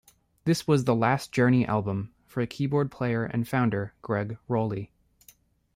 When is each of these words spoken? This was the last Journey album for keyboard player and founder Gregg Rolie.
This 0.45 0.67
was 0.67 0.85
the 0.85 0.95
last 0.95 1.31
Journey 1.31 1.63
album 1.63 2.11
for 2.25 2.43
keyboard 2.47 2.89
player 2.91 3.23
and 3.25 3.47
founder 3.47 3.93
Gregg 4.01 4.39
Rolie. 4.49 4.89